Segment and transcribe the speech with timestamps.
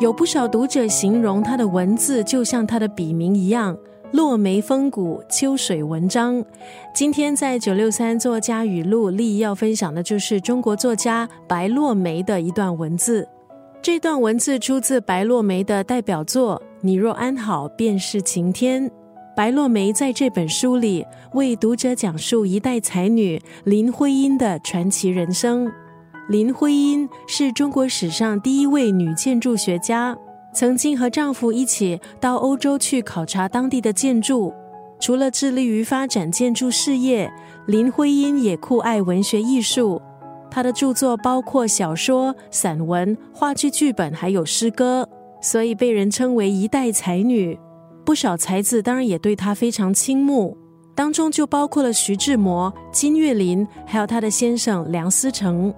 [0.00, 3.78] 有不少读者形容他的文字就像他的笔名一样，
[4.12, 6.44] 落梅风骨，秋水文章。
[6.92, 13.26] 今天在九六三作家语录，立要分享的就是中国作家白落梅的一段文字。
[13.80, 18.90] 这段文字出自白落梅的代表作《你若安好，便是晴天》。
[19.36, 25.70] 白落梅在这本书里为读者讲述一代才女林徽因的传奇人生。
[26.26, 30.16] 林徽因是中国史上第一位女建筑学家，
[30.54, 34.50] 曾经和丈夫一起到欧洲去考察当地的建筑。
[34.98, 37.30] 除了致力于发展建筑事业，
[37.66, 40.00] 林徽因也酷爱文学艺术。
[40.50, 45.06] 她的著作包括小说、散文、话剧剧本，还有诗歌，
[45.42, 47.58] 所以被人称为一代才女。
[48.02, 50.56] 不少才子当然也对她非常倾慕，
[50.94, 55.74] 当中就包括了徐志摩、金岳霖，还有她的先生梁思成。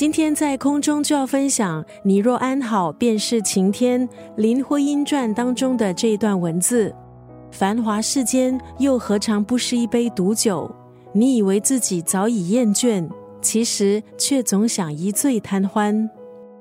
[0.00, 6.90] 今天在空中就要分享“你若安好，便是晴天”林徽因传当中的这一段文字
[7.52, 10.74] ：“繁华世间，又何尝不是一杯毒酒？
[11.12, 13.06] 你以为自己早已厌倦，
[13.42, 16.08] 其实却总想一醉贪欢。”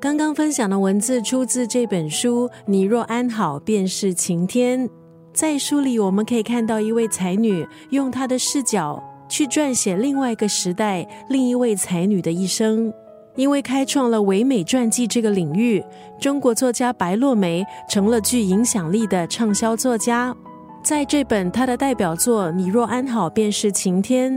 [0.01, 4.85] 刚刚分享的文字出自这本书《你若安好，便是晴天》。
[5.31, 12.93] 在书里，我们可以看到一位才女用她的视角去撰写另外一个时代另一位才女的一生。
[13.39, 15.81] 因为开创了唯美传记这个领域，
[16.19, 20.35] 中国作家白落梅成了具影响力的畅销作家。
[20.83, 24.33] 在这本她的代表作《你若安好，便是晴天》，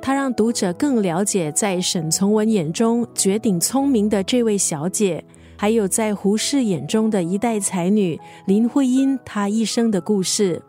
[0.00, 5.24] 她让读者更了解在沈从文眼中绝顶聪明的这位小姐。
[5.56, 10.62] 还有在胡适眼中的一代才女林徽因，她一生的故事。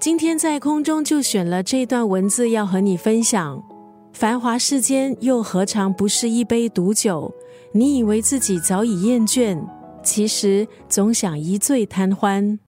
[0.00, 3.62] 今天在空中就选了这段文字要和你分享：
[4.18, 7.32] 繁华世间又何尝不是一杯毒酒？
[7.70, 9.56] 你以为自己早已厌倦，
[10.02, 12.58] 其实总想一醉贪欢。